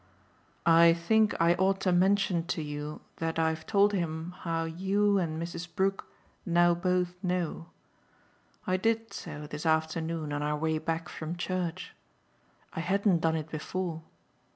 "I 0.65 0.93
think 0.95 1.35
I 1.39 1.53
ought 1.53 1.79
to 1.81 1.91
mention 1.91 2.47
to 2.47 2.63
you 2.63 3.01
that 3.17 3.37
I've 3.37 3.67
told 3.67 3.93
him 3.93 4.33
how 4.39 4.63
you 4.63 5.19
and 5.19 5.39
Mrs. 5.39 5.67
Brook 5.75 6.07
now 6.43 6.73
both 6.73 7.13
know. 7.23 7.67
I 8.65 8.77
did 8.77 9.13
so 9.13 9.45
this 9.45 9.63
afternoon 9.63 10.33
on 10.33 10.41
our 10.41 10.57
way 10.57 10.79
back 10.79 11.07
from 11.07 11.35
church 11.35 11.93
I 12.73 12.79
hadn't 12.79 13.19
done 13.21 13.35
it 13.35 13.51
before. 13.51 14.01